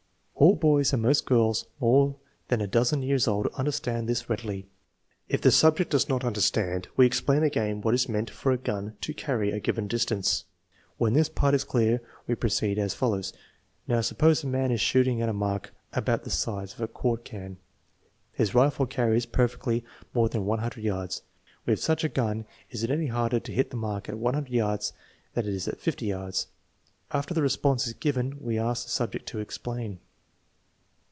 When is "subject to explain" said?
28.89-29.99